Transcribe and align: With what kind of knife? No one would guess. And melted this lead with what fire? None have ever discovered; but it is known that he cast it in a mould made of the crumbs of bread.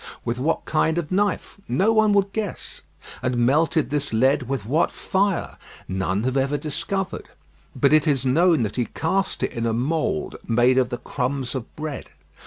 With 0.25 0.39
what 0.39 0.65
kind 0.65 0.97
of 0.97 1.11
knife? 1.11 1.61
No 1.67 1.93
one 1.93 2.11
would 2.13 2.33
guess. 2.33 2.81
And 3.21 3.37
melted 3.37 3.91
this 3.91 4.11
lead 4.11 4.49
with 4.49 4.65
what 4.65 4.89
fire? 4.89 5.57
None 5.87 6.23
have 6.23 6.37
ever 6.37 6.57
discovered; 6.57 7.29
but 7.75 7.93
it 7.93 8.07
is 8.07 8.25
known 8.25 8.63
that 8.63 8.77
he 8.77 8.85
cast 8.85 9.43
it 9.43 9.51
in 9.51 9.67
a 9.67 9.73
mould 9.73 10.37
made 10.47 10.79
of 10.79 10.89
the 10.89 10.97
crumbs 10.97 11.53
of 11.53 11.75
bread. 11.75 12.07